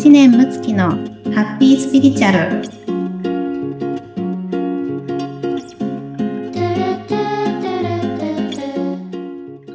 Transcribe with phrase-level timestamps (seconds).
[0.00, 2.38] 知念睦月のハッピースピリチュアル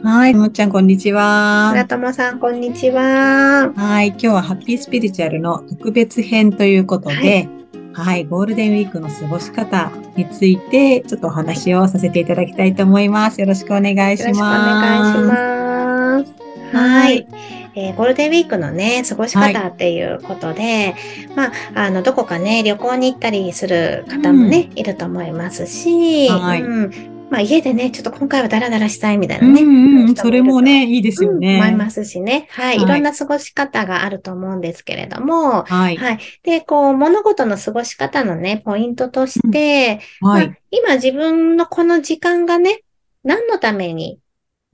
[0.04, 1.70] はい、もっちゃん、こんにちは。
[1.74, 3.72] 村友さん、こんにちは。
[3.76, 7.50] はい、今日はハッピースピリチュアルの特別編ということで、はい、
[7.94, 13.40] はい、ゴールデンウィークの過ごし方について、ちょっとお話をさせていただきたいと思います。
[13.40, 14.26] よろしくお願いします。
[14.26, 16.76] よろしくお願いします。
[16.76, 17.28] はい。
[17.76, 20.96] えー、ゴールデンウィークのね、過ごし方っていうことで、はい、
[21.36, 26.92] まあ、あの、どこかね、旅行に行ったりする方もね、うん、いると思いますし、はい、うん、
[27.30, 29.62] まあ家でね、ちょっと今回はダラダラしたいみたいなね。
[29.62, 31.62] うんうん、それもね、いいですよね、うん。
[31.64, 32.48] 思いますしね。
[32.52, 32.78] はい。
[32.78, 35.98] いろんな過ごし方があると思うんですけれども、はい。
[35.98, 36.20] はい。
[36.44, 42.84] で、こう、物事の過ごし方のね、ポイントとして、うん、はい、まあ、今自分のこの時間がね、
[43.24, 44.20] 何のために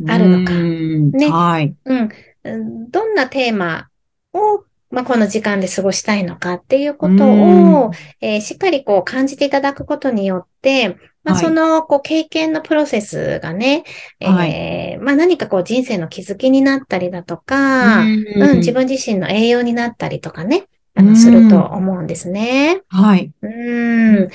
[0.08, 0.54] あるのか。
[0.54, 1.30] ね。
[1.30, 1.74] はい。
[1.86, 2.10] うん。
[2.44, 3.90] どんなテーマ
[4.34, 13.84] をまあ、この時間で過ごしたいのかっていうことを、えー、しっかりこう感じていただくことによって、まあ、その、こう、経験のプロセスがね、
[14.20, 22.82] はい、えー、まあ、何かこう、人生の気づきになったりだとか、うん、自分自身の栄養になったりとかね、あの、すると思うんですね。
[22.90, 23.32] はい。
[23.42, 24.30] うん。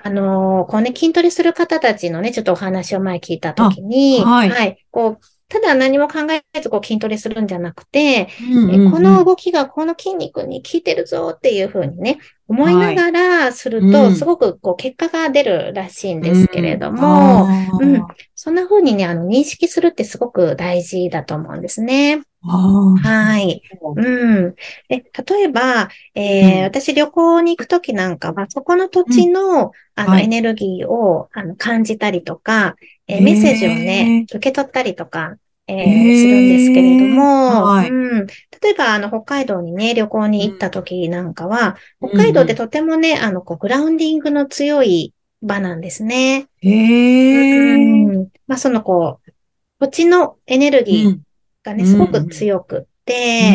[0.00, 4.86] あのこうね、筋トレする方たちのね、ちょっとお話を前聞いたときに、はい、はい。
[4.92, 6.20] こう、ただ何も考
[6.54, 12.18] えずこう筋トレするんじゃなくて、うんうんうん、この動きがこの筋肉に効いてるぞっていうふうにね、
[12.48, 17.46] 思いながらすると、すごくこう結果が出るらしいんですけれども、
[17.80, 22.20] うん、うん、そんなふうにね、あの認識するってすごく大事だと思うんですね。
[22.42, 23.62] はい。
[23.96, 24.54] うん。
[24.88, 32.76] で、例えば、えー、うん、私旅行に行くときなんかは、そこの土地の、うん、あの、はい、エネルギーをあの感じたりとか、
[33.08, 46.48] えー、メッセージをね、受け取ったりとか、えー、するんですけれども、はい、うん、例えば、あの、北海道にね、旅行に行った時なんかは、北海道ってとてもね、あの、こう、グラウンディングの強い場なんですね。
[46.60, 47.74] へー。
[47.74, 49.32] うん、まあ、その、こう、
[49.78, 51.18] 土地のエネルギー
[51.62, 52.88] がね、すごく強く、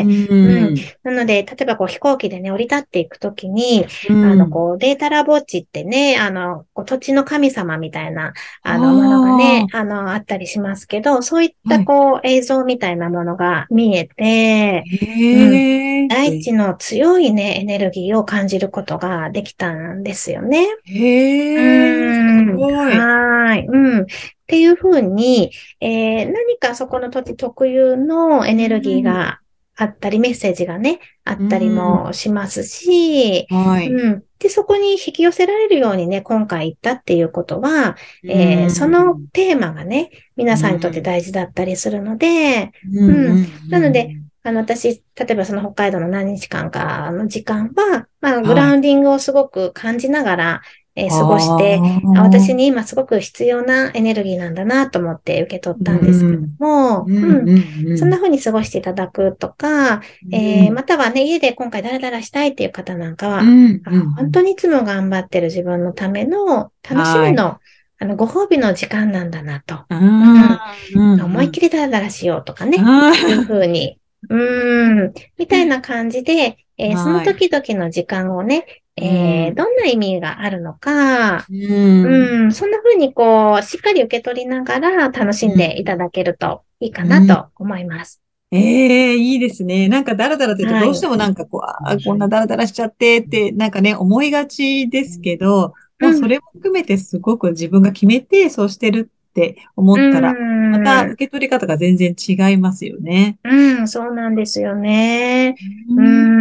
[0.06, 8.34] うん、なので、例えばこう飛行機でね、降り立っていくときに、うん、あの、こう、データラボッチってね、あの、こう土地の神様みたいな、
[8.64, 20.68] あの、ものがね、あの、あったりしますけど、そういったこう、はい、映像みたいなものが見えて、うん、大地の強いね、エネルギーを感じることができたんですよね。
[20.85, 22.53] へー。
[22.53, 23.66] うん、はい。
[23.68, 24.06] うん。
[24.44, 29.40] っていうふうに、えー、何かそこの土地特有のエネルギーが
[29.75, 34.23] あったり、メッセージがね、あったりもしますし、うん、はい、うん。
[34.39, 43.09] で、そこに引き寄せられるようにね、今回言ったっていうことは、えー、そのテーマがね、皆さんにとって大事だったりするので、うん。
[43.09, 50.61] うん、なので、あの、私、例えばその北海道の何日間かの時間は、まあ、グラウンディングをすごく感じながら、
[50.96, 51.81] えー、過ごして、
[52.18, 60.02] 私に今すごく必要なエネルギーなんだなと思って受け取ったんですけども、うんそんな風に過ごしていただくとか、
[60.32, 67.58] えー、またはね、家で今回ダラダラしたいっていう方なんかは、本当にいつも頑張ってる自分のための楽しみの、
[68.00, 69.86] あの、ご褒美の時間なんだなと。
[69.90, 73.98] 思いっきりダラダラしようとかね、いう風に、
[74.30, 88.22] うん、みたいな感じで、えー、その時々の時間をね、えー、どんな意味があるのか、うん、うん、そんな風にこう、しっかり受け取りながら楽しんでいただけるといいかなと思います。
[88.52, 89.90] うん、ええー、いいですね。
[89.90, 103.40] なんかダラダラって言うとどうしてもなんかこう、はい、あこんなダラダラしちゃってって、なんかね、思いがちですけど、もうそれも含めてすごく自分が決めてそうしてるって思ったら、また受け取り方が全然違いますよね。
[103.44, 105.56] うん、そうなんですよね。
[105.90, 106.33] うん。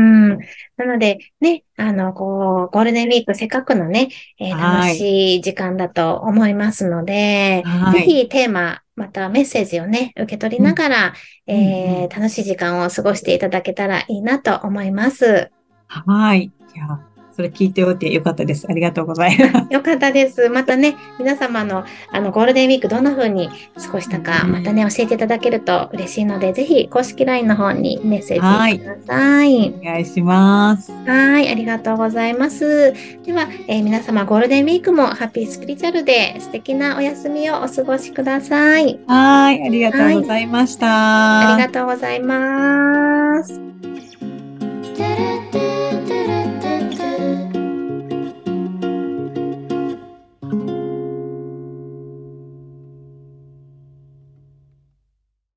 [0.76, 11.14] なので、ね、あの、こう、ゴールデンウィークせっかくのね、えー、楽しい時間だと思いますので、はい、ぜひテーマ、またメッセージをね、受け取りながら、
[11.46, 15.50] うん、えー、楽しい時間を過ごしていただけたらいいなと思います。
[15.86, 16.44] はい。
[16.44, 17.00] いや
[17.34, 18.66] それ聞いておいてよかったです。
[18.68, 19.72] ありがとうございます。
[19.72, 20.48] よかったです。
[20.48, 29.52] またね、皆様のあのゴールデンウィークどんな風に過ごしたか、またね、教えていただけると嬉しいので、ぜひ公式 LINE の方にメッセージください。
[29.52, 30.92] い、お願いします。
[30.92, 32.92] はい、ありがとうございます。
[33.24, 38.98] では、えー、皆様ゴールデンウィークもハッピースピリチュアルで素敵なお休みをお過ごしください。
[39.06, 41.54] はい、ありがとうございました。
[41.54, 43.60] ありがとうございます。